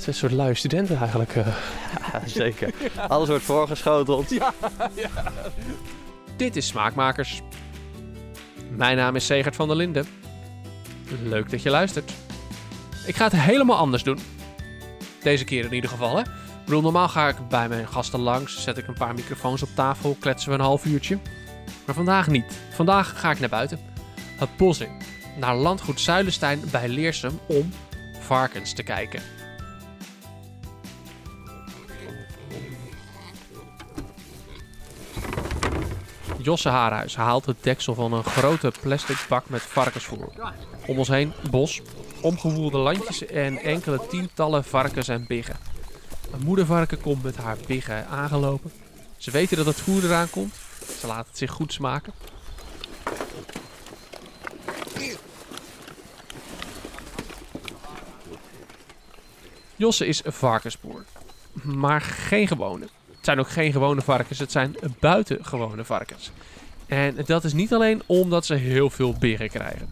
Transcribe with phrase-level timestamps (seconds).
[0.00, 1.36] Het is een soort luie studenten eigenlijk.
[1.36, 1.46] eh.
[2.12, 2.72] Ja, zeker.
[3.08, 4.28] Alles wordt voorgeschoteld.
[6.36, 7.40] Dit is Smaakmakers.
[8.70, 10.06] Mijn naam is Segert van der Linden.
[11.22, 12.12] Leuk dat je luistert.
[13.06, 14.18] Ik ga het helemaal anders doen.
[15.22, 16.20] Deze keer in ieder geval, hè.
[16.22, 19.68] Ik bedoel, normaal ga ik bij mijn gasten langs, zet ik een paar microfoons op
[19.74, 21.18] tafel, kletsen we een half uurtje.
[21.86, 22.58] Maar vandaag niet.
[22.70, 23.78] Vandaag ga ik naar buiten.
[24.36, 24.90] Het bos in.
[25.38, 27.72] Naar landgoed Zuilenstein bij Leersum om
[28.20, 29.22] varkens te kijken.
[36.42, 40.28] Josse Haarhuis haalt het deksel van een grote plastic bak met varkensvoer.
[40.86, 41.80] Om ons heen bos,
[42.20, 45.56] omgewoelde landjes en enkele tientallen varkens en biggen.
[46.32, 48.72] Een moedervarken komt met haar biggen aangelopen.
[49.16, 50.54] Ze weten dat het voer eraan komt.
[51.00, 52.12] Ze laten het zich goed smaken.
[59.76, 61.04] Josse is een varkensboer.
[61.62, 62.88] Maar geen gewone.
[63.20, 66.30] Het zijn ook geen gewone varkens, het zijn buitengewone varkens.
[66.86, 69.90] En dat is niet alleen omdat ze heel veel biggen krijgen.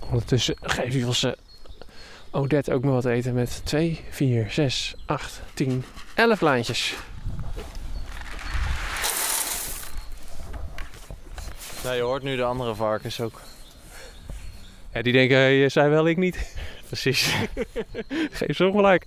[0.00, 1.36] Ondertussen geef Josse
[2.30, 6.94] Odette ook maar wat eten met 2, 4, 6, 8, 10, 11 lijntjes.
[11.82, 13.40] Ja, je hoort nu de andere varkens ook.
[14.92, 16.56] Ja, die denken, hey, zij wel, ik niet.
[16.86, 17.34] Precies.
[18.30, 19.04] Geef ze gelijk.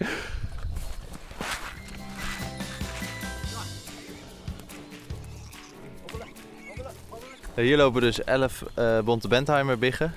[7.56, 10.14] Hier lopen dus 11 eh Bonte Bentheimer biggen.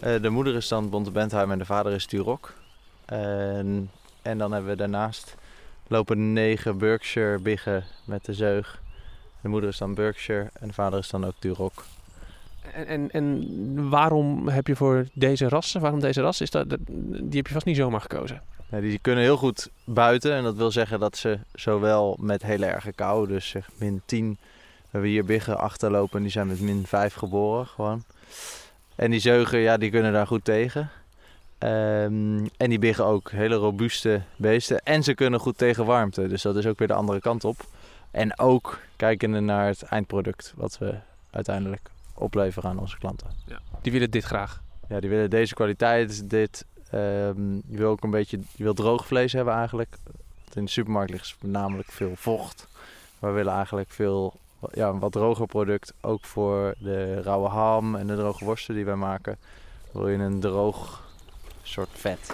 [0.00, 2.54] Eh, de moeder is dan Bonte Bentheimer en de vader is Turok.
[3.04, 3.90] En,
[4.22, 5.34] en dan hebben we daarnaast
[5.86, 8.82] lopen 9 Berkshire biggen met de zeug.
[9.40, 11.84] De moeder is dan Berkshire en de vader is dan ook Turok.
[12.72, 16.80] En, en, en waarom heb je voor deze rassen, waarom deze ras, is dat, dat-
[16.86, 18.42] die heb je vast niet zomaar gekozen.
[18.70, 22.66] Ja, die kunnen heel goed buiten en dat wil zeggen dat ze zowel met hele
[22.66, 24.38] erge kou, dus zeg min 10,
[24.90, 28.02] we hebben hier biggen achterlopen en die zijn met min 5 geboren gewoon.
[28.94, 30.90] En die zeugen, ja, die kunnen daar goed tegen.
[31.58, 36.42] Ehm, en die biggen ook hele robuuste beesten en ze kunnen goed tegen warmte, dus
[36.42, 37.56] dat is ook weer de andere kant op.
[38.10, 40.94] En ook kijkende naar het eindproduct wat we
[41.30, 43.28] uiteindelijk opleveren aan onze klanten.
[43.82, 44.62] Die willen dit graag.
[44.88, 46.64] Ja, die willen deze kwaliteit, dit.
[46.90, 49.96] ehm, je wil ook een beetje, je wil droog vlees hebben eigenlijk.
[50.44, 52.66] Want in de supermarkt ligt namelijk veel vocht.
[53.18, 54.34] We willen eigenlijk veel,
[54.72, 55.92] ja, een wat droger product.
[56.00, 59.36] Ook voor de rauwe ham en de droge worsten die wij maken.
[59.92, 61.02] Wil je een droog
[61.62, 62.32] soort vet.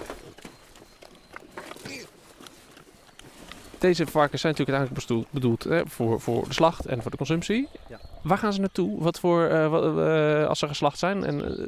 [3.79, 7.69] Deze varkens zijn natuurlijk uiteindelijk bedoeld hè, voor, voor de slacht en voor de consumptie.
[7.89, 8.01] Ja.
[8.23, 9.03] Waar gaan ze naartoe?
[9.03, 11.25] Wat voor, eh, wat, eh, als ze geslacht zijn?
[11.25, 11.67] En eh,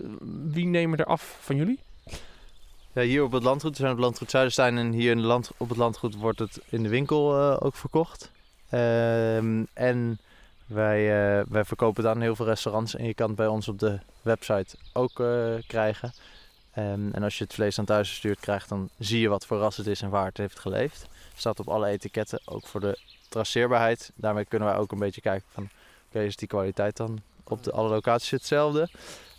[0.53, 1.78] wie nemen er af van jullie?
[2.93, 5.50] Ja, hier op het landgoed, we zijn op het landgoed Zuiderstein en hier in land,
[5.56, 8.31] op het landgoed wordt het in de winkel ook verkocht.
[8.69, 10.19] Ehm, en
[10.66, 10.99] wij,
[11.38, 13.78] eh, wij verkopen het aan heel veel restaurants en je kan het bij ons op
[13.78, 16.12] de website ook eh, krijgen.
[16.72, 19.59] Ehm, en als je het vlees dan thuis gestuurd krijgt, dan zie je wat voor
[19.59, 21.06] ras het is en waar het heeft geleefd.
[21.34, 24.12] staat op alle etiketten, ook voor de traceerbaarheid.
[24.15, 25.69] Daarmee kunnen wij ook een beetje kijken van,
[26.09, 28.88] oké, is die kwaliteit dan op de, alle locaties hetzelfde?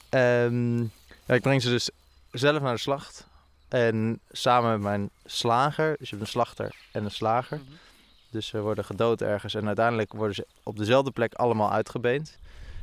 [0.09, 0.81] Ehm,
[1.25, 1.89] ja, ik breng ze dus
[2.31, 3.27] zelf naar de slacht.
[3.67, 7.59] En samen met mijn slager, dus je hebt een slachter en een slager.
[8.29, 12.37] Dus ze worden gedood ergens en uiteindelijk worden ze op dezelfde plek allemaal uitgebeend.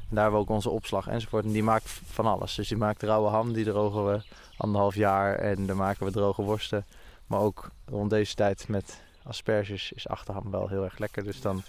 [0.09, 1.45] En daar hebben we ook onze opslag enzovoort.
[1.45, 2.55] En die maakt van alles.
[2.55, 4.23] Dus die maakt rauwe ham, die drogen we
[4.57, 5.35] anderhalf jaar.
[5.35, 6.85] En dan maken we droge worsten.
[7.27, 11.25] Maar ook rond deze tijd met asperges is achterham wel heel erg lekker.
[11.25, 11.63] Dus dan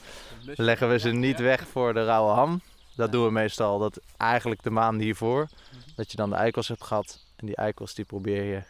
[0.43, 2.61] leggen we ze niet weg voor de rauwe ham.
[2.95, 5.47] Dat doen we meestal dat eigenlijk de maand hiervoor.
[5.95, 7.19] Dat je dan de eikels hebt gehad.
[7.35, 8.63] En die eikels die probeer je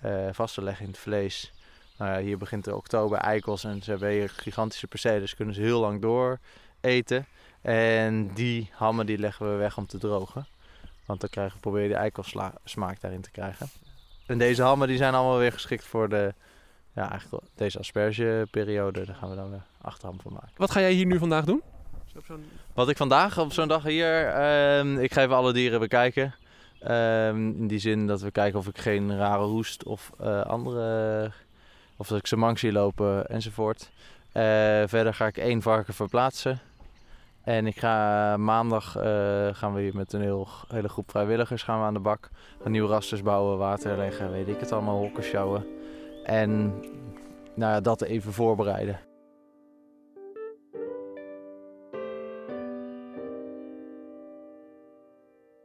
[0.00, 1.52] eh, vast te leggen in het vlees.
[1.98, 5.54] Nou ja, hier begint de oktober eikels en ze hebben hier gigantische percelen, dus kunnen
[5.54, 6.38] ze heel lang door
[6.80, 7.26] eten.
[7.62, 10.46] En die hammen die leggen we weg om te drogen.
[11.06, 13.68] Want dan krijgen, probeer je de eikelsmaak daarin te krijgen.
[14.26, 16.34] En deze hammen die zijn allemaal weer geschikt voor de,
[16.92, 19.04] ja, eigenlijk deze aspergeperiode.
[19.04, 20.50] Daar gaan we dan weer achterham van maken.
[20.56, 21.62] Wat ga jij hier nu vandaag doen?
[22.74, 26.34] Wat ik vandaag op zo'n dag hier, ehm, ik ga even alle dieren bekijken.
[26.80, 31.30] Ehm, in die zin dat we kijken of ik geen rare hoest of eh, andere,
[31.96, 33.90] of dat ik ze mank zie lopen enzovoort.
[34.32, 34.42] Eh,
[34.86, 36.60] verder ga ik één varken verplaatsen.
[37.42, 41.78] En ik ga maandag eh, gaan we hier met een heel, hele groep vrijwilligers gaan
[41.78, 42.28] we aan de bak.
[42.64, 45.66] Nieuwe rasters bouwen, water leggen, weet ik het allemaal, hokken sjouwen.
[46.24, 46.66] En
[47.54, 49.00] nou ja, dat even voorbereiden.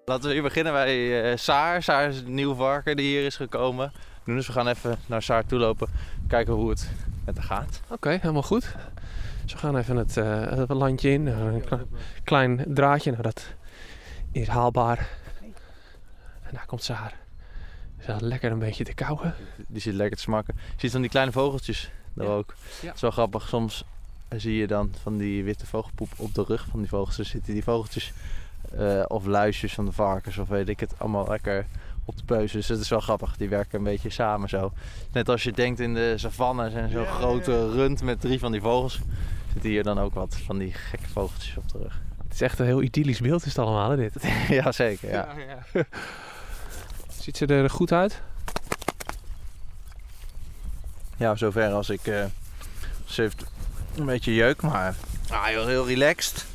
[0.06, 1.84] Laten we hier beginnen bij eh, Saar.
[1.84, 3.92] Saar is een nieuw varken die hier is gekomen.
[4.26, 5.88] Dus we gaan even naar Saar toe lopen.
[6.32, 6.90] Kijken hoe het
[7.26, 7.82] met haar gaat.
[7.88, 8.76] Oké, helemaal goed.
[9.44, 11.28] Dus we gaan even het, eh, het landje in.
[11.28, 11.86] Eh, Een kle-
[12.24, 13.12] klein draadje.
[13.12, 13.54] Nou, dat
[14.32, 15.10] is haalbaar.
[16.44, 17.14] En daar komt Saar.
[18.00, 19.34] Is wel lekker een beetje te kauwen.
[19.68, 20.54] Die zit lekker te smakken.
[20.58, 22.34] Je ziet van die kleine vogeltjes daar Ja.
[22.34, 22.54] ook.
[22.82, 22.88] Ja.
[22.88, 23.48] Het is wel grappig.
[23.48, 23.84] Soms
[24.38, 27.18] zie je dan van die witte vogelpoep op de rug van die vogels.
[27.20, 28.14] Er zitten die vogeltjes
[28.78, 31.66] eh, of luisjes van de varkens of weet ik het allemaal lekker
[32.12, 32.52] op de peus.
[32.52, 33.38] Dus het is wel grappig.
[33.38, 34.72] Die werken een beetje samen zo.
[35.12, 38.62] Net als je denkt in de savanne zijn zo'n grote rund met drie van die
[38.62, 39.00] vogels.
[39.54, 42.02] Zitten hier dan ook wat van die gekke vogeltjes op de rug.
[42.24, 44.14] Het is echt een heel idyllisch beeld is het allemaal, hè, dit.
[44.64, 45.10] ja, zeker.
[45.10, 45.28] Ja.
[47.22, 48.22] Ziet ze er goed uit?
[51.18, 52.08] Ja, zover als ik.
[52.08, 52.26] eh
[53.06, 53.44] ze heeft
[53.98, 54.96] een beetje jeuk, maar
[55.30, 56.46] ah, heel, heel relaxed.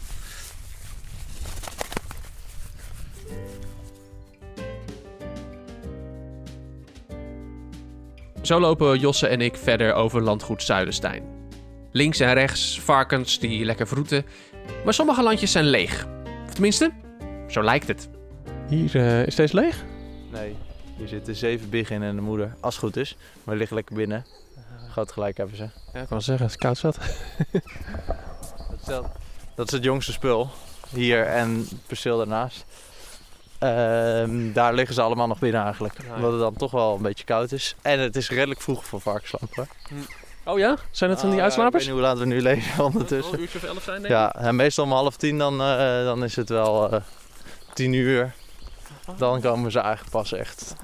[8.46, 11.22] Zo lopen Josse en ik verder over landgoed Zuidenstein.
[11.92, 14.24] Links en rechts varkens die lekker vroeten,
[14.84, 16.06] maar sommige landjes zijn leeg.
[16.46, 16.90] Of tenminste,
[17.48, 18.08] zo lijkt het.
[18.68, 18.94] Hier
[19.26, 19.84] is deze leeg?
[20.32, 20.56] Nee,
[20.96, 23.16] hier zitten zeven biggen in en de moeder, als het goed is.
[23.44, 24.24] Maar liggen lekker binnen.
[24.90, 25.62] Groot gelijk hebben ze.
[25.62, 26.98] Ja, ik kan wel zeggen, het is koud zat.
[28.70, 29.12] Dat is, wel-
[29.54, 30.48] dat is het jongste spul.
[30.88, 32.64] Hier en het perceel daarnaast.
[33.58, 35.94] Ehm, daar liggen ze allemaal nog binnen eigenlijk.
[36.08, 36.14] ja.
[36.14, 37.76] Omdat het dan toch wel een beetje koud is.
[37.82, 39.54] En het is redelijk vroeg voor varkenslamp.
[39.54, 39.66] hoor.
[40.44, 40.76] Oh ja?
[40.90, 41.84] Zijn dat van die Ah, ja, uitslapers?
[41.84, 43.34] ik weet niet hoe laat we nu leven ondertussen.
[43.34, 46.36] Een uurtje of elf zijn, Ja, en meestal om half tien dan, eh, dan is
[46.36, 47.00] het wel eh,
[47.74, 48.34] tien uur.
[49.16, 50.74] Dan komen ze eigenlijk pas echt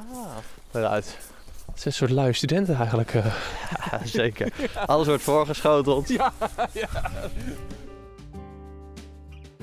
[0.73, 1.07] eruit.
[1.67, 3.15] Het zijn een soort lui studenten eigenlijk.
[3.15, 3.25] eh.
[3.91, 4.53] Ja, zeker.
[4.87, 6.11] Alles wordt voorgeschoteld.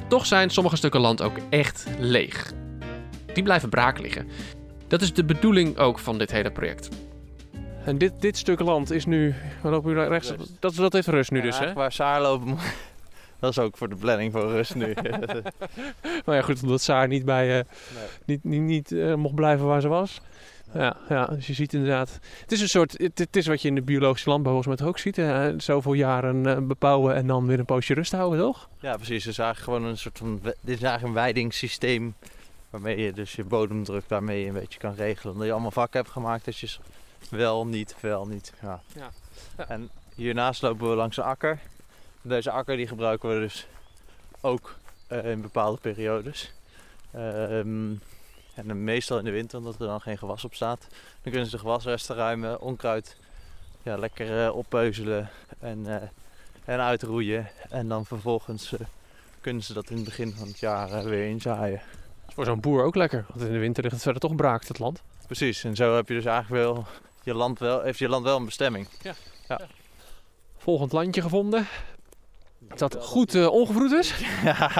[0.08, 2.52] Toch zijn sommige stukken land ook echt leeg.
[3.40, 4.28] Die blijven braak liggen.
[4.88, 6.90] Dat is de bedoeling ook van dit hele project.
[7.86, 9.36] En dit, dit stuk land is nu.
[9.62, 10.30] We lopen rechts.
[10.32, 10.52] Rust.
[10.60, 11.74] Dat, dat heeft rust nu Ja, dus, hè?
[11.74, 12.58] Waar Saar lopen
[13.40, 14.94] Dat is ook voor de planning voor rust nu.
[16.26, 17.60] Maar ja, goed, omdat Saar niet bij.
[17.60, 17.66] eh,
[17.96, 18.08] Nee.
[18.26, 20.22] niet, niet, niet eh, mocht blijven waar ze was.
[20.74, 22.20] Ja, ja, dus je ziet inderdaad.
[22.42, 22.92] Het is een soort.
[22.98, 25.16] Het, het is wat je in de biologische landbouw volgens mij ook ziet.
[25.16, 25.60] hè.
[25.60, 28.70] zoveel jaren eh, bebouwen en dan weer een poosje rust houden, toch?
[28.80, 29.26] ja, precies.
[29.28, 30.40] Is eigenlijk gewoon een soort van...
[30.44, 32.16] Dit is eigenlijk een weidingssysteem.
[32.70, 35.34] Waarmee je dus je bodemdruk daarmee een beetje kan regelen.
[35.34, 36.46] Omdat je allemaal vakken hebt gemaakt.
[36.46, 36.78] Dat je
[37.30, 38.54] wel, niet, wel, niet.
[38.62, 38.82] Ja.
[38.96, 39.12] Ja.
[39.58, 39.68] Ja.
[39.68, 41.60] En hiernaast lopen we langs een akker.
[42.22, 43.68] Deze akker die gebruiken we dus
[44.42, 44.76] ook
[45.08, 46.54] eh, in bepaalde periodes.
[47.12, 47.94] Ehm,
[48.54, 50.88] en meestal in de winter, omdat er dan geen gewas op staat.
[50.90, 53.18] Dan kunnen ze de gewasresten ruimen, onkruid
[53.84, 55.30] ja, lekker eh, oppeuzelen
[55.60, 56.08] en, eh,
[56.66, 57.50] en uitroeien.
[57.70, 58.74] En dan vervolgens
[59.42, 61.82] kunnen ze dat in het begin van het jaar weer inzaaien.
[62.30, 63.26] Is voor zo'n boer ook lekker.
[63.28, 65.02] Want in de winter ligt het verder toch braak, het land.
[65.26, 66.86] Precies, en zo heb je dus eigenlijk wel
[67.24, 68.88] je land wel, heeft je land wel een bestemming.
[70.58, 71.68] Volgend landje gevonden.
[72.76, 74.10] Dat goed eh, ongevroed is.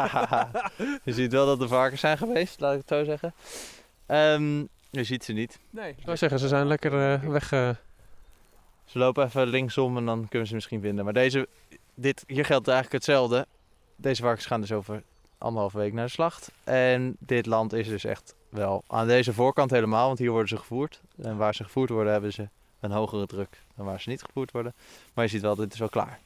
[1.08, 3.34] je ziet wel dat er varkens zijn geweest, laat ik het zo zeggen.
[4.06, 4.60] Ehm,
[4.90, 5.60] je ziet ze niet.
[5.70, 5.90] Nee.
[5.90, 7.52] Ik zou zeggen, ze zijn lekker eh, weg.
[7.52, 7.70] eh.
[8.86, 11.04] Ze lopen even linksom en dan kunnen we ze misschien vinden.
[11.04, 11.48] Maar deze,
[11.94, 13.48] dit, hier geldt eigenlijk hetzelfde.
[13.96, 15.04] Deze varkens gaan dus over
[15.40, 16.52] anderhalve week naar de slacht.
[16.64, 20.58] En dit land is dus echt wel aan deze voorkant helemaal, want hier worden ze
[20.58, 21.02] gevoerd.
[21.22, 22.50] En waar ze gevoerd worden hebben ze
[22.80, 24.74] een hogere druk dan waar ze niet gevoerd worden.
[25.14, 26.20] Maar je ziet wel, dit is wel klaar.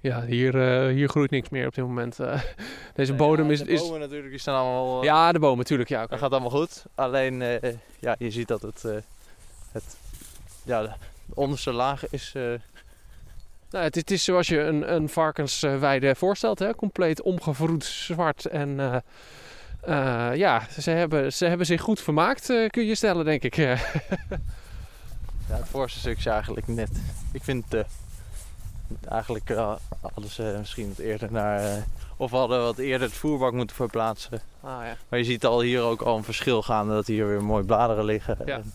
[0.00, 2.20] Ja, hier, eh, hier groeit niks meer op dit moment.
[2.20, 2.42] eh.
[2.94, 3.58] deze bodem is...
[3.62, 5.04] De is bomen natuurlijk, die staan allemaal...
[5.04, 5.88] ja, de bomen, natuurlijk.
[5.88, 6.06] Ja.
[6.06, 6.84] Dat gaat allemaal goed.
[6.94, 8.84] Alleen, eh, ja, je ziet dat het...
[8.84, 8.96] eh,
[9.72, 9.96] het
[10.62, 12.34] ja, de onderste laag is...
[13.70, 16.74] Nou, het, het is zoals je een, een varkensweide voorstelt, hè?
[16.74, 18.46] compleet omgevroed, zwart.
[18.46, 18.96] En eh,
[20.30, 23.56] eh, ja, ze hebben, ze hebben zich goed vermaakt, eh, kun je stellen, denk ik.
[25.48, 26.90] Ja, het voorste stuk is eigenlijk net.
[27.32, 27.64] Ik vind
[29.08, 29.48] eigenlijk
[30.00, 31.84] hadden ze misschien wat eerder naar.
[32.16, 34.40] of hadden wat eerder het voerbak moeten verplaatsen.
[34.60, 34.96] ah, ja.
[35.08, 38.04] Maar je ziet al hier ook al een verschil gaande dat hier weer mooi bladeren
[38.04, 38.38] liggen.
[38.44, 38.54] Ja.
[38.54, 38.72] En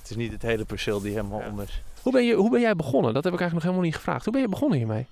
[0.00, 1.48] het is niet het hele perceel die helemaal Ja.
[1.48, 1.82] om is.
[2.02, 3.14] Hoe, ben je, hoe ben jij begonnen?
[3.14, 4.24] Dat heb ik eigenlijk nog helemaal niet gevraagd.
[4.24, 5.06] Hoe ben je begonnen hiermee?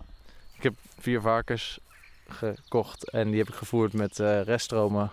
[0.99, 1.79] Vier varkens
[2.29, 5.11] gekocht en die heb ik gevoerd met eh, reststromen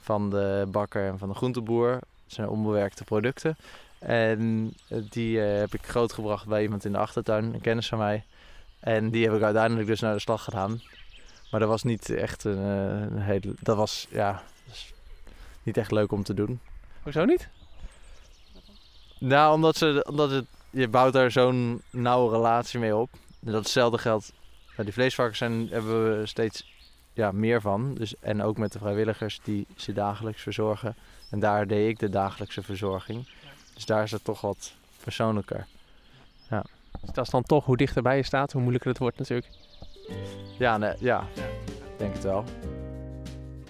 [0.00, 1.90] van de bakker en van de groenteboer.
[1.90, 3.56] Dat zijn onbewerkte producten.
[3.98, 7.98] En eh, die eh, heb ik grootgebracht bij iemand in de achtertuin, een kennis van
[7.98, 8.24] mij.
[8.80, 10.82] En die heb ik uiteindelijk dus naar de slag gedaan.
[11.50, 13.54] Maar dat was niet echt een, een hele...
[13.60, 14.42] Dat was, ja...
[15.62, 16.60] niet echt leuk om te doen.
[17.02, 17.48] Hoezo niet?
[19.18, 23.10] Nou, omdat, ze, omdat het, je bouwt daar zo'n nauwe relatie mee op.
[23.44, 24.32] En dat hetzelfde geldt.
[24.76, 26.72] Bij die vleesvarkens zijn, hebben we steeds
[27.12, 27.94] ja, meer van.
[27.94, 30.96] Dus, en ook met de vrijwilligers die ze dagelijks verzorgen.
[31.30, 33.28] En daar deed ik de dagelijkse verzorging.
[33.74, 35.66] Dus daar is het toch wat persoonlijker.
[37.00, 39.48] Dus dat is dan toch hoe dichterbij je staat, hoe moeilijker het wordt natuurlijk.
[40.58, 41.26] Ja, nee, ja.
[41.98, 42.44] denk het wel.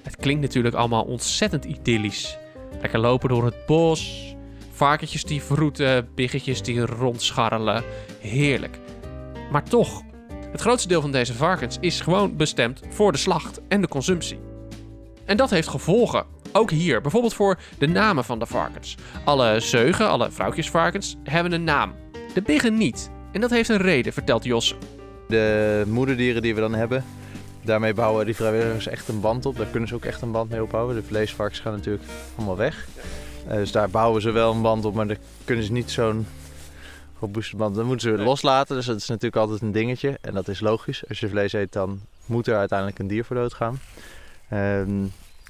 [0.02, 2.38] Het klinkt natuurlijk allemaal ontzettend idyllisch.
[2.80, 4.33] Lekker lopen door het bos,
[4.74, 7.84] varkentjes die vroeten, biggetjes die rondscharrelen.
[8.20, 8.78] Heerlijk.
[9.50, 10.02] Maar toch,
[10.52, 14.38] het grootste deel van deze varkens is gewoon bestemd voor de slacht en de consumptie.
[15.24, 16.24] En dat heeft gevolgen.
[16.52, 18.96] Ook hier, bijvoorbeeld voor de namen van de varkens.
[19.24, 21.94] Alle zeugen, alle vrouwtjesvarkens, hebben een naam.
[22.34, 23.10] De biggen niet.
[23.32, 24.76] En dat heeft een reden, vertelt Jos.
[25.28, 27.04] De moederdieren die we dan hebben,
[27.62, 29.56] daarmee bouwen die vrijwilligers echt een band op.
[29.56, 30.94] Daar kunnen ze ook echt een band mee opbouwen.
[30.94, 32.04] De vleesvarkens gaan natuurlijk
[32.36, 32.86] allemaal weg.
[33.46, 36.26] Eh, dus daar bouwen ze wel een band op, maar daar kunnen ze niet zo'n
[37.18, 37.74] robuuste band.
[37.74, 40.18] Dan moeten ze weer loslaten, dus dat is natuurlijk altijd een dingetje.
[40.20, 41.08] En dat is logisch.
[41.08, 43.80] Als je vlees eet, dan moet er uiteindelijk een dier voor dood gaan.
[44.48, 45.04] Ehm,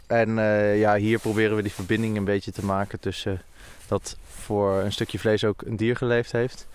[0.07, 3.43] en eh, ja, hier proberen we die verbinding een beetje te maken tussen
[3.89, 6.67] dat voor een stukje vlees ook een dier geleefd heeft.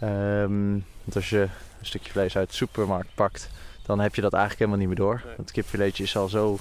[0.00, 0.70] Ehm,
[1.04, 1.40] want als je
[1.80, 3.50] een stukje vlees uit de supermarkt pakt,
[3.86, 5.22] dan heb je dat eigenlijk helemaal niet meer door.
[5.24, 6.58] Want het kipfiletje is al zo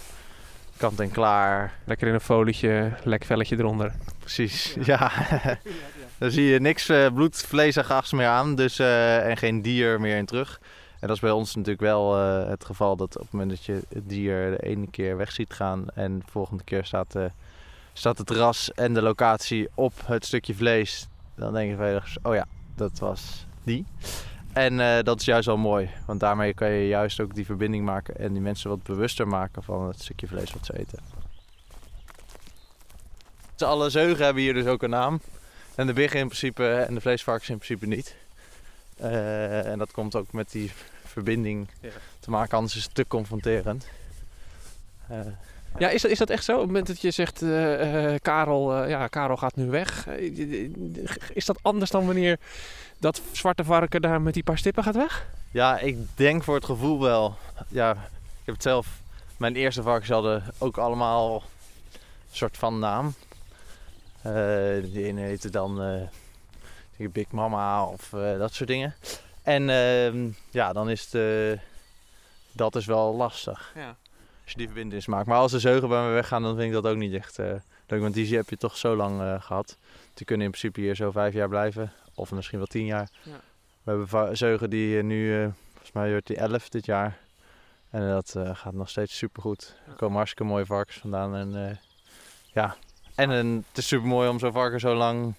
[0.78, 1.74] kant en klaar.
[1.84, 3.92] Lekker in een folietje, lek velletje eronder.
[4.20, 5.12] Precies, ja.
[6.18, 9.62] Dan zie je niks uh, bloed, vlees en gas meer aan dus, eh, en geen
[9.62, 10.60] dier meer in terug.
[11.00, 13.64] En dat is bij ons natuurlijk wel eh, het geval dat op het moment dat
[13.64, 17.16] je het dier de ene keer weg ziet gaan en de volgende keer staat,
[17.94, 22.34] staat het ras en de locatie op het stukje vlees, dan denk je veilig, oh
[22.34, 23.86] ja, dat was die.
[24.58, 27.86] En eh, dat is juist wel mooi, want daarmee kan je juist ook die verbinding
[27.86, 31.00] maken en die mensen wat bewuster maken van het stukje vlees wat ze eten.
[33.58, 35.22] Alle zeugen hebben hier dus ook een naam.
[35.76, 38.16] En de biggen in principe en de vleesvarkens in principe niet.
[38.98, 40.72] Eh, en dat komt ook met die
[41.06, 41.90] verbinding Ja.
[42.20, 43.88] te maken, anders is het te confronterend.
[45.08, 45.20] Eh,
[45.78, 46.54] Ja, is dat, is dat echt zo?
[46.54, 50.08] Op het moment dat je zegt, eh, eh, Karel, eh, ja, Karel gaat nu weg.
[51.34, 52.40] is dat anders dan wanneer
[52.98, 55.28] dat zwarte varken daar met die paar stippen gaat weg?
[55.52, 57.36] ja, ik denk voor het gevoel wel.
[57.68, 58.88] Ja, ik heb het zelf.
[59.38, 61.36] Mijn eerste varkens hadden ook allemaal
[61.92, 62.00] een
[62.32, 63.14] soort van naam.
[64.22, 64.34] Eh
[64.84, 68.96] die ene heette dan eh, Big Mama of eh, dat soort dingen.
[69.44, 71.60] En ehm, ja, dan is het, eh,
[72.52, 73.72] dat is wel lastig.
[73.76, 73.96] Ja.
[74.48, 75.28] Als je die verbindenis maakt.
[75.28, 77.54] Maar als de zeugen bij me weggaan, dan vind ik dat ook niet echt eh,
[77.88, 78.02] leuk.
[78.02, 79.78] Want die heb je toch zo lang eh, gehad.
[80.14, 81.92] Die kunnen in principe hier zo vijf jaar blijven.
[82.16, 83.10] Of misschien wel tien jaar.
[83.24, 83.40] Ja.
[83.84, 87.18] We hebben zeugen die eh, nu, volgens mij wordt die elf dit jaar.
[87.90, 89.76] En dat gaat nog steeds supergoed.
[89.88, 91.36] Er komen hartstikke mooie varkens vandaan.
[91.36, 91.80] En
[92.54, 92.76] ja,
[93.16, 95.34] en het is super mooi om zo'n varken zo lang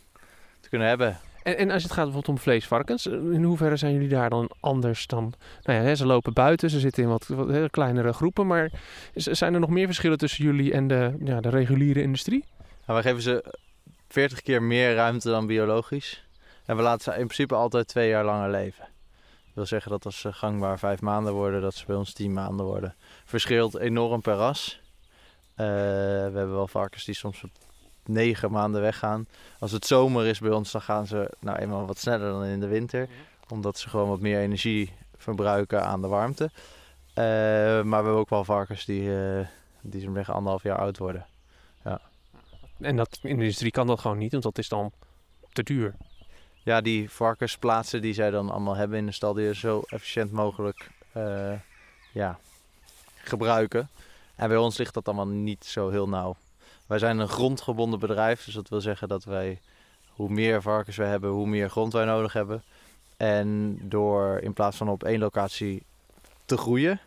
[0.61, 1.21] te kunnen hebben.
[1.57, 5.07] En, als het gaat bijvoorbeeld om vleesvarkens, eh, in hoeverre zijn jullie daar dan anders
[5.07, 5.33] dan...
[5.62, 8.71] Nou ja, ze lopen buiten, ze zitten in wat, wat kleinere groepen, maar
[9.14, 12.45] zijn er nog meer verschillen tussen jullie en de, ja, de reguliere industrie?
[12.59, 13.55] Nou, wij geven ze
[14.09, 16.26] 40 keer meer ruimte dan biologisch.
[16.64, 18.85] En we laten ze in principe altijd twee jaar langer leven.
[19.45, 22.33] Dat wil zeggen dat als ze gangbaar vijf maanden worden, dat ze bij ons tien
[22.33, 22.95] maanden worden.
[23.25, 24.81] Verschilt enorm per ras.
[25.55, 27.45] Eh, we hebben wel varkens die soms
[28.09, 29.27] negen maanden weggaan.
[29.59, 32.61] Als het zomer is bij ons, dan gaan ze nou eenmaal wat sneller dan in
[32.61, 33.09] de winter.
[33.49, 36.50] Omdat ze gewoon wat meer energie verbruiken aan de warmte.
[37.15, 37.25] Eh,
[37.83, 39.47] maar we hebben ook wel varkens die, eh
[39.81, 41.27] die zo'n beetje anderhalf jaar oud worden.
[42.81, 44.93] En dat, in de industrie kan dat gewoon niet, want dat is dan
[45.53, 45.95] te duur.
[46.62, 50.91] ja, die varkensplaatsen die zij dan allemaal hebben in de stal, die zo efficiënt mogelijk
[51.12, 51.53] eh,
[52.12, 52.38] ja,
[53.15, 53.88] gebruiken.
[54.35, 56.37] En bij ons ligt dat allemaal niet zo heel nauw.
[56.88, 59.61] Wij zijn een grondgebonden bedrijf, dus dat wil zeggen dat wij,
[60.09, 62.62] hoe meer varkens we hebben, hoe meer grond wij nodig hebben.
[63.16, 65.83] En door in plaats van op één locatie
[66.45, 67.00] te groeien,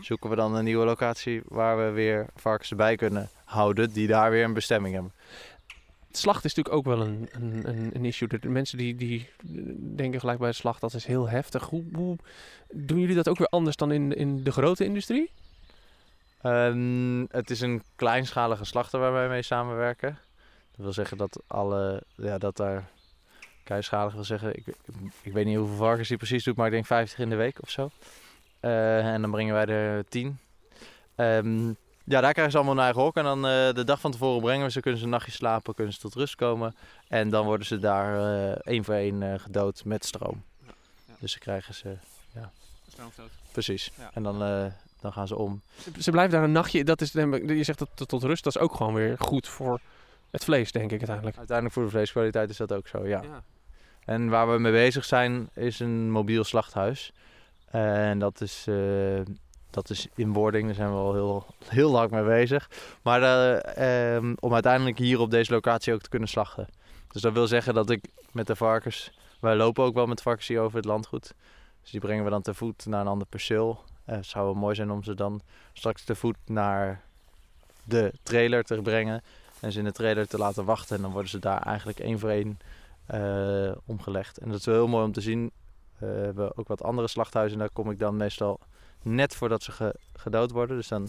[0.00, 4.30] zoeken we dan een nieuwe locatie waar we weer varkens erbij kunnen houden, die daar
[4.30, 5.12] weer een bestemming hebben.
[6.10, 8.28] Slacht is natuurlijk ook wel een, een, een, issue.
[8.28, 9.28] De mensen die, die
[9.96, 11.68] denken gelijk bij de slacht, dat is heel heftig.
[11.68, 12.16] Hoe, hoe
[12.72, 15.30] doen jullie dat ook weer anders dan in, in de grote industrie?
[16.44, 20.18] Ehm, het is een kleinschalige slachter waar wij mee samenwerken.
[20.70, 22.88] Dat wil zeggen dat alle, ja, dat daar
[23.62, 24.66] kleinschalig wil zeggen, ik,
[25.22, 27.62] ik weet niet hoeveel varkens hij precies doet, maar ik denk 50 in de week
[27.62, 27.90] of zo.
[28.60, 30.38] Eh, en dan brengen wij er 10.
[31.14, 31.68] Ehm,
[32.04, 33.16] ja, daar krijgen ze allemaal een eigen hok.
[33.16, 35.74] En dan eh, de dag van tevoren brengen we ze, kunnen ze een nachtje slapen,
[35.74, 36.74] kunnen ze tot rust komen.
[37.08, 40.44] En dan worden ze daar eh, één voor één gedood met stroom.
[40.58, 40.72] Ja,
[41.06, 41.14] ja.
[41.18, 41.96] Dus ze krijgen ze,
[43.52, 43.90] precies.
[43.98, 44.10] Ja.
[44.14, 44.72] En dan,
[45.04, 45.62] dan gaan ze om.
[45.98, 46.84] Ze, blijven daar een nachtje.
[46.84, 48.44] Dat is, je zegt dat tot, rust.
[48.44, 49.80] Dat is ook gewoon weer goed voor
[50.30, 51.36] het vlees, denk ik uiteindelijk.
[51.36, 53.22] Uiteindelijk voor de vleeskwaliteit is dat ook zo, ja.
[54.04, 57.12] En waar we mee bezig zijn is een mobiel slachthuis.
[57.70, 59.20] En dat is, eh,
[59.70, 62.70] dat is in wording, daar zijn we al heel, heel lang mee bezig.
[63.02, 66.68] Maar eh, ehm, om uiteindelijk hier op deze locatie ook te kunnen slachten.
[67.12, 70.48] Dus dat wil zeggen dat ik met de varkens, wij lopen ook wel met varkens
[70.48, 71.34] hier over het landgoed.
[71.82, 73.84] Dus die brengen we dan te voet naar een ander perceel.
[74.04, 75.40] Het zou wel mooi zijn om ze dan
[75.72, 77.02] straks te voet naar
[77.84, 79.22] de trailer te brengen.
[79.60, 80.96] En ze in de trailer te laten wachten.
[80.96, 82.58] En dan worden ze daar eigenlijk één voor één
[83.06, 84.38] eh, omgelegd.
[84.38, 85.50] En dat is wel heel mooi om te zien.
[85.94, 87.52] Eh, we hebben ook wat andere slachthuizen.
[87.58, 88.60] En daar kom ik dan meestal
[89.02, 90.76] net voordat ze ge- gedood worden.
[90.76, 91.08] Dus dan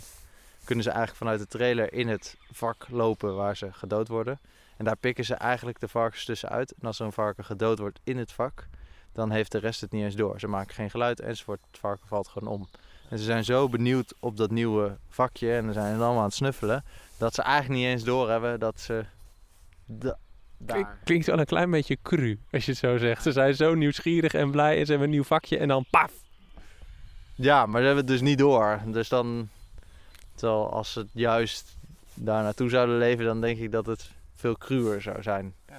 [0.63, 4.39] kunnen ze eigenlijk vanuit de trailer in het vak lopen waar ze gedood worden.
[4.77, 6.71] En daar pikken ze eigenlijk de varkens tussenuit.
[6.79, 8.67] En als zo'n varken gedood wordt in het vak,
[9.15, 10.39] dan heeft de rest het niet eens door.
[10.39, 11.62] Ze maken geen geluid enzovoort.
[11.72, 12.67] Het varken valt gewoon om.
[13.10, 16.25] En ze zijn zo benieuwd op dat nieuwe vakje en dan zijn ze allemaal aan
[16.25, 16.84] het snuffelen.
[17.17, 19.05] Dat ze eigenlijk niet eens doorhebben dat ze
[19.86, 20.17] da-
[20.57, 21.00] daar...
[21.03, 23.24] Klinkt wel een klein beetje cru, als je het zo zegt.
[23.24, 26.12] Ze zijn zo nieuwsgierig en blij en ze hebben een nieuw vakje en dan paf.
[27.36, 28.81] Ja, maar ze hebben het dus niet door.
[28.86, 29.50] Dus dan,
[30.36, 31.77] terwijl als ze het juist
[32.13, 35.53] daar naartoe zouden leven, dan denk ik dat het veel cruwer zou zijn.
[35.65, 35.74] Z-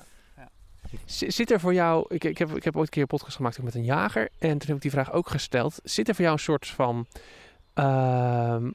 [1.07, 3.63] Zit er voor jou, ik, ik, heb, ik heb ooit een keer een podcast gemaakt
[3.63, 5.81] met een jager en toen heb ik die vraag ook gesteld.
[5.83, 7.07] Zit er voor jou een soort van
[7.75, 8.71] ehm,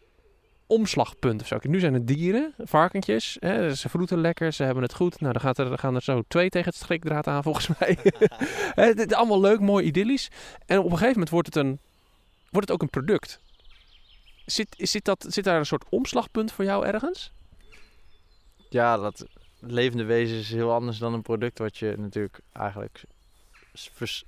[0.67, 1.57] omslagpunt of zo?
[1.61, 5.19] Nu zijn het dieren, varkentjes, hè, ze vroeten lekker, ze hebben het goed.
[5.19, 7.97] Nou, dan, gaat er, dan gaan er zo twee tegen het strikdraad aan volgens mij.
[8.75, 10.29] Het is allemaal leuk, mooi, idyllisch.
[10.65, 11.79] En op een gegeven moment wordt het, een,
[12.49, 13.39] wordt het ook een product.
[14.45, 17.31] Zit, zit, dat, zit daar een soort omslagpunt voor jou ergens?
[18.69, 19.25] Ja, dat
[19.61, 23.03] levende wezen is heel anders dan een product wat je natuurlijk eigenlijk
[23.73, 24.25] vers-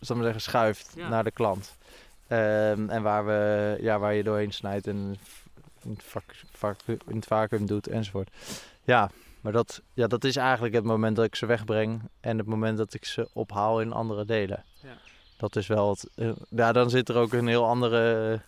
[0.00, 1.08] zal ik maar zeggen, schuift Ja.
[1.08, 1.76] naar de klant.
[2.26, 5.18] Ehm, en waar, we, ja, waar je doorheen snijdt en
[5.82, 8.30] in het, vak, vak- in het vacuüm doet enzovoort.
[8.84, 9.10] Ja,
[9.40, 12.78] maar dat, ja, dat is eigenlijk het moment dat ik ze wegbreng en het moment
[12.78, 14.64] dat ik ze ophaal in andere delen.
[14.82, 14.96] Ja.
[15.36, 16.08] Dat is wel het.
[16.14, 18.40] eh, Ja, dan zit er ook een heel andere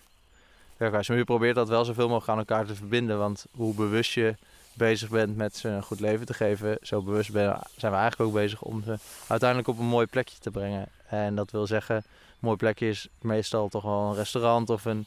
[0.76, 1.10] werkwijze.
[1.10, 3.18] Maar je probeert dat wel zoveel mogelijk aan elkaar te verbinden.
[3.18, 4.34] Want hoe bewust je
[4.74, 8.30] bezig bent met ze een goed leven te geven, zo bewust ben, zijn we eigenlijk
[8.30, 10.86] ook bezig om ze uiteindelijk op een mooi plekje te brengen.
[11.06, 12.02] En dat wil zeggen, een
[12.38, 15.06] mooi plekje is meestal toch wel een restaurant of een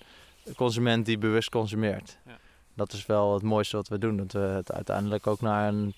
[0.56, 2.18] consument die bewust consumeert.
[2.26, 2.38] Ja.
[2.74, 4.18] Dat is wel het mooiste wat we doen.
[4.18, 5.94] Dat we het uiteindelijk ook naar een.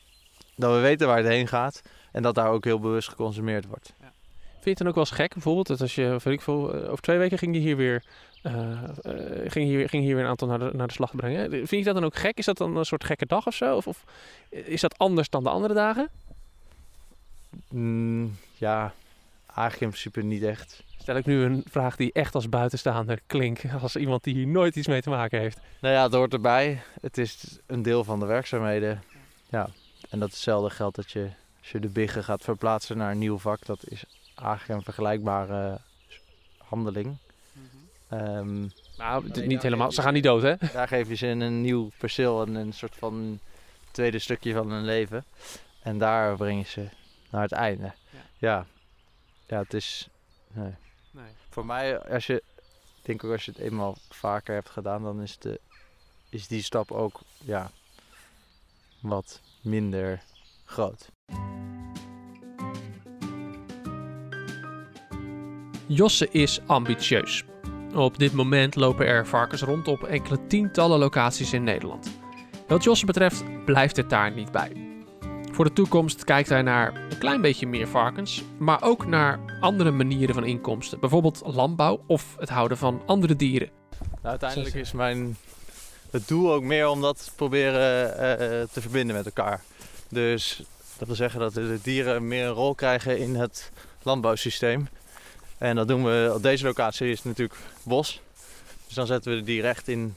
[0.55, 3.93] dat we weten waar het heen gaat en dat daar ook heel bewust geconsumeerd wordt.
[4.57, 6.73] Vind je het dan ook wel eens gek, bijvoorbeeld, dat als je, weet ik veel,
[6.73, 8.03] eh, over twee weken ging je hier weer,
[8.41, 11.49] eh, eh, ging hier, ging hier weer een aantal naar de, naar de slag brengen.
[11.49, 12.37] Vind je dat dan ook gek?
[12.37, 13.75] Is dat dan een soort gekke dag of zo?
[13.75, 14.03] Of, of
[14.49, 16.09] is dat anders dan de andere dagen?
[17.69, 18.93] Mm, ja,
[19.47, 20.83] eigenlijk in principe niet echt.
[20.97, 24.75] Stel ik nu een vraag die echt als buitenstaander klinkt, als iemand die hier nooit
[24.75, 25.59] iets mee te maken heeft.
[25.81, 26.81] Nou ja, het hoort erbij.
[27.01, 29.03] Het is een deel van de werkzaamheden.
[29.49, 29.69] Ja,
[30.09, 33.37] en dat hetzelfde geldt dat je, als je de biggen gaat verplaatsen naar een nieuw
[33.37, 34.03] vak, dat is
[34.41, 35.79] eigenlijk een vergelijkbare
[36.57, 37.17] handeling.
[38.09, 39.91] Ehm, Nou, Alleen niet helemaal.
[39.91, 40.55] Ze gaan niet dood, hè?
[40.73, 43.39] daar geef je ze een nieuw perceel en een soort van
[43.91, 45.25] tweede stukje van hun leven.
[45.81, 46.89] En daar breng je ze
[47.29, 47.93] naar het einde.
[48.09, 48.19] Ja.
[48.37, 48.65] Ja,
[49.47, 50.07] ja, het is.
[50.47, 50.73] Nee.
[51.11, 51.31] Nee.
[51.49, 52.43] Voor mij, als je,
[52.97, 55.59] ik denk ook als je het eenmaal vaker hebt gedaan, dan is, de,
[56.29, 57.71] is die stap ook ja,
[58.99, 60.21] wat minder
[60.65, 61.09] groot.
[65.87, 67.43] Josse is ambitieus.
[67.95, 72.11] Op dit moment lopen er varkens rond op enkele tientallen locaties in Nederland.
[72.67, 74.71] Wat Josse betreft blijft het daar niet bij.
[75.51, 79.91] Voor de toekomst kijkt hij naar een klein beetje meer varkens, maar ook naar andere
[79.91, 80.99] manieren van inkomsten.
[80.99, 83.69] Bijvoorbeeld landbouw of het houden van andere dieren.
[83.99, 85.37] Nou, uiteindelijk is mijn
[86.11, 89.61] het doel ook meer om dat te proberen eh, eh, te verbinden met elkaar.
[90.09, 90.63] Dus
[90.97, 93.71] dat wil zeggen dat de dieren meer een rol krijgen in het
[94.03, 94.87] landbouwsysteem.
[95.57, 98.21] En dat doen we op deze locatie is het natuurlijk bos.
[98.85, 100.15] Dus dan zetten we de dieren echt in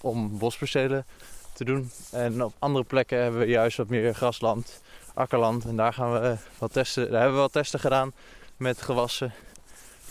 [0.00, 1.06] om bospercelen
[1.52, 1.90] te doen.
[2.10, 4.80] En op andere plekken hebben we juist wat meer grasland,
[5.14, 5.64] akkerland.
[5.64, 7.04] En daar gaan we eh, wat testen.
[7.10, 8.12] Daar hebben we wat testen gedaan
[8.56, 9.32] met gewassen.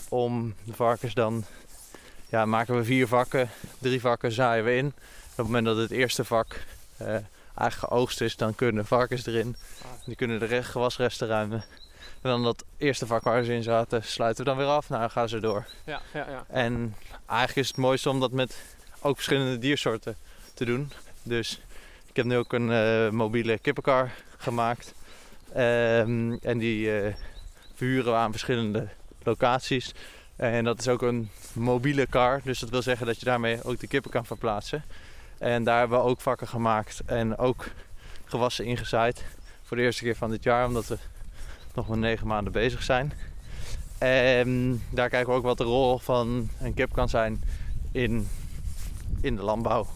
[0.08, 1.44] Om de varkens dan
[2.28, 4.86] ja, maken we vier vakken, drie vakken zaaien we in.
[4.86, 6.64] Op het moment dat het eerste vak
[6.96, 7.06] eh,
[7.54, 9.56] eigenlijk geoogst is, dan kunnen de varkens erin.
[10.04, 11.64] Die kunnen de re- gewasresten ruimen.
[12.24, 14.88] En dan dat eerste vak waar ze in zaten, sluiten we dan weer af.
[14.88, 15.66] Nou, dan gaan ze door.
[15.84, 16.44] Ja, ja, ja.
[16.48, 18.64] En eigenlijk is het mooiste om dat met
[19.00, 20.16] ook verschillende diersoorten
[20.54, 20.90] te doen.
[21.22, 21.60] Dus
[22.08, 24.94] ik heb nu ook een eh, mobiele kippenkar gemaakt.
[25.52, 27.14] Ehm, en die eh,
[27.74, 28.88] verhuren we aan verschillende
[29.22, 29.94] locaties.
[30.36, 32.40] En dat is ook een mobiele kar.
[32.44, 34.84] Dus dat wil zeggen dat je daarmee ook de kippen kan verplaatsen.
[35.38, 37.66] En daar hebben we ook vakken gemaakt en ook
[38.24, 39.24] gewassen ingezaaid.
[39.62, 40.98] Voor de eerste keer van dit jaar, omdat we
[41.74, 43.12] nog maar negen maanden bezig zijn.
[43.98, 47.42] En daar kijken we ook wat de rol van een kip kan zijn
[47.92, 48.28] in
[49.20, 49.86] in de landbouw.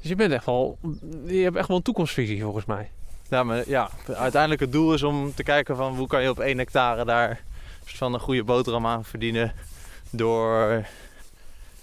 [0.00, 0.78] Dus je bent echt wel,
[1.26, 2.90] je hebt echt wel een toekomstvisie volgens mij.
[3.28, 6.40] Ja, maar ja, uiteindelijk het doel is om te kijken van hoe kan je op
[6.40, 7.40] één hectare daar
[7.84, 9.52] van een goede boterham aan verdienen.
[10.10, 10.86] Door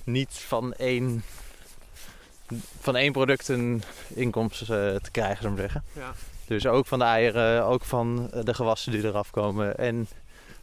[0.03, 1.23] niet van één,
[2.79, 5.83] van één product een inkomsten eh, te krijgen, zou ik maar zeggen.
[5.93, 6.32] Ja.
[6.47, 10.07] Dus ook van de eieren, ook van de gewassen die eraf komen en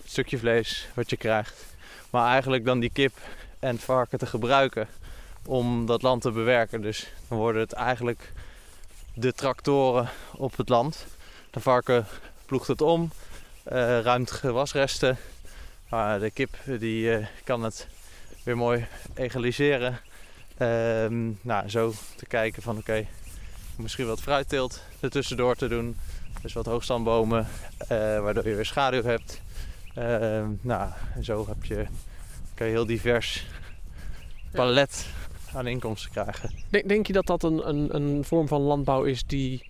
[0.02, 1.66] het stukje vlees wat je krijgt.
[2.10, 3.16] Maar eigenlijk dan die kip
[3.58, 4.88] en varken te gebruiken
[5.46, 6.82] om dat land te bewerken.
[6.82, 8.32] Dus dan worden het eigenlijk
[9.14, 11.06] de tractoren op het land.
[11.50, 12.06] De varken
[12.46, 13.10] ploegt het om,
[13.62, 15.16] eh, ruimt gewasresten.
[15.90, 17.86] De kip die eh, kan het
[18.42, 20.00] weer mooi egaliseren.
[20.56, 23.06] Ehm, nou, zo te kijken van oké,
[23.80, 25.96] misschien wat fruitteelt ertussendoor te doen.
[26.42, 27.46] Dus wat hoogstandbomen,
[27.78, 27.88] eh,
[28.20, 29.40] waardoor je weer schaduw hebt.
[29.94, 31.86] Ehm, nou, en zo heb je,
[32.54, 33.46] kan je heel divers
[34.52, 35.06] palet
[35.54, 36.50] aan inkomsten krijgen.
[36.68, 39.68] Denk, denk je dat dat een, een, een vorm van landbouw is die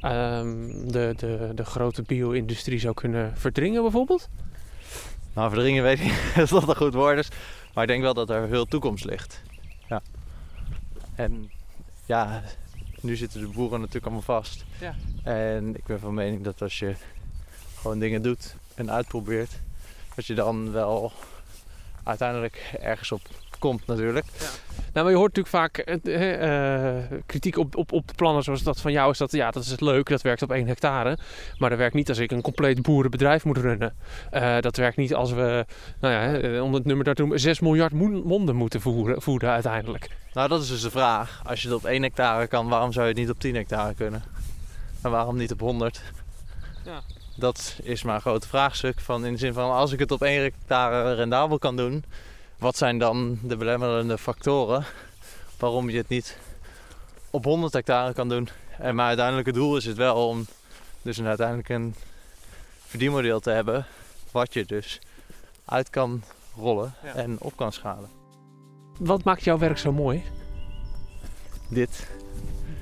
[0.00, 4.28] ehm, de, de, de grote bio-industrie zou kunnen verdringen bijvoorbeeld?
[5.34, 7.28] Nou, verdringen weet ik niet of dat een goed woord is.
[7.74, 9.42] Maar ik denk wel dat er veel toekomst ligt.
[9.88, 10.02] Ja.
[11.14, 11.50] En
[12.06, 12.42] ja,
[13.02, 14.64] nu zitten de boeren natuurlijk allemaal vast.
[14.80, 14.94] Ja.
[15.22, 16.94] En ik ben van mening dat als je
[17.78, 19.50] gewoon dingen doet en uitprobeert,
[20.14, 21.12] dat je dan wel
[22.02, 23.20] uiteindelijk ergens op
[23.62, 24.26] komt natuurlijk.
[24.92, 28.62] Nou, maar je hoort natuurlijk vaak eh, eh, kritiek op, op, op de plannen zoals
[28.62, 31.18] dat van jou is dat ja, dat is het leuk, dat werkt op één hectare.
[31.58, 33.94] Maar dat werkt niet als ik een compleet boerenbedrijf moet runnen.
[34.30, 35.66] Eh, dat werkt niet als we,
[36.00, 37.92] nou ja, om het nummer daar te noemen, 6 miljard
[38.24, 40.08] monden moeten voeren, voeden uiteindelijk.
[40.32, 41.42] Nou, dat is dus de vraag.
[41.44, 43.94] Als je het op 1 hectare kan, waarom zou je het niet op 10 hectare
[43.94, 44.22] kunnen?
[45.02, 46.02] En waarom niet op 100?
[46.84, 47.00] Ja.
[47.36, 49.00] Dat is maar een groot vraagstuk.
[49.00, 52.04] Van in de zin van, als ik het op 1 hectare rendabel kan doen,
[52.62, 54.84] wat zijn dan de belemmerende factoren
[55.58, 56.38] waarom je het niet
[57.30, 58.48] op 100 hectare kan doen?
[58.78, 60.46] En maar uiteindelijk het doel is het wel om
[61.02, 61.94] dus een, uiteindelijk een
[62.86, 63.86] verdienmodel te hebben,
[64.30, 65.00] wat je dus
[65.64, 66.22] uit kan
[66.56, 67.14] rollen Ja.
[67.14, 68.08] en op kan schalen.
[68.98, 70.22] Wat maakt jouw werk zo mooi?
[71.68, 72.10] dit.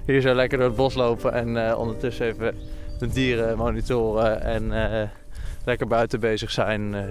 [0.07, 2.59] Hier zo lekker door het bos lopen en eh, ondertussen even
[2.99, 5.09] de dieren monitoren en eh,
[5.65, 6.95] lekker buiten bezig zijn.
[6.95, 7.03] eh.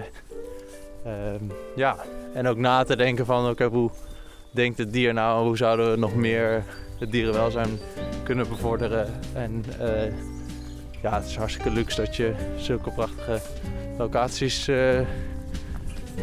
[1.10, 1.44] Ehm,
[1.76, 1.96] ja,
[2.34, 3.90] en ook na te denken van oké, hoe
[4.52, 6.64] denkt het dier nou, hoe zouden we nog meer
[7.00, 7.80] het dierenwelzijn
[8.24, 9.08] kunnen bevorderen.
[9.34, 10.14] En eh,
[11.02, 13.40] ja, het is hartstikke luxe dat je zulke prachtige
[13.98, 15.00] locaties eh,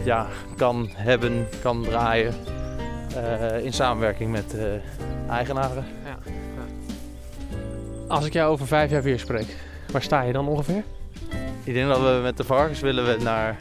[0.04, 2.34] ja, kan hebben, kan draaien.
[3.14, 4.56] eh, in samenwerking met
[5.28, 5.84] eigenaren.
[8.08, 9.56] Als ik jou over vijf jaar weer spreek,
[9.92, 10.82] waar sta je dan ongeveer?
[11.64, 13.58] Ik denk dat we met de varkens willen we naar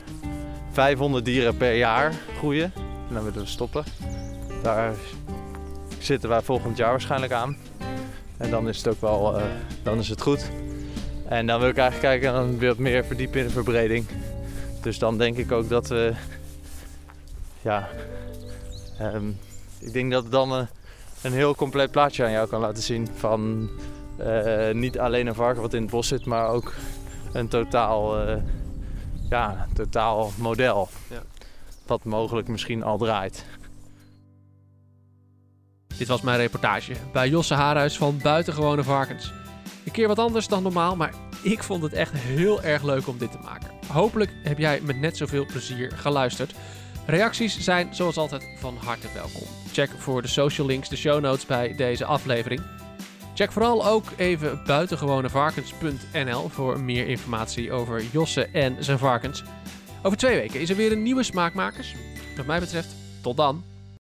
[0.75, 2.71] 500 dieren per jaar groeien.
[3.07, 3.83] En dan willen we stoppen.
[4.63, 4.93] Daar
[5.99, 7.57] zitten wij volgend jaar waarschijnlijk aan.
[8.37, 9.43] En dan is het ook wel, eh,
[9.83, 10.49] dan is het goed.
[11.27, 14.05] En dan wil ik eigenlijk kijken en dan weer wat meer verdiepen in de verbreding.
[14.81, 16.13] Dus dan denk ik ook dat we,
[17.61, 17.87] ja,
[18.99, 19.29] ehm,
[19.79, 20.67] ik denk dat het dan een,
[21.21, 23.69] een heel compleet plaatje aan jou kan laten zien van
[24.17, 26.73] eh, niet alleen een varken wat in het bos zit, maar ook
[27.33, 28.35] een totaal, eh,
[29.29, 30.89] ja, totaal model.
[31.09, 31.23] Ja.
[31.85, 33.45] Wat mogelijk misschien al draait.
[35.97, 39.33] Dit was mijn reportage bij Josse Haarhuis van Buitengewone Varkens.
[39.85, 43.17] Een keer wat anders dan normaal, maar ik vond het echt heel erg leuk om
[43.17, 43.69] dit te maken.
[43.87, 46.55] Hopelijk heb jij met net zoveel plezier geluisterd.
[47.05, 49.41] Reacties zijn zoals altijd van harte welkom.
[49.71, 52.61] Check voor de social links de show notes bij deze aflevering.
[53.35, 59.43] Check vooral ook even buitengewonevarkens.nl voor meer informatie over Josse en zijn varkens.
[60.03, 61.95] Over twee weken is er weer een nieuwe Smaakmakers.
[62.37, 63.63] Wat mij betreft, tot dan.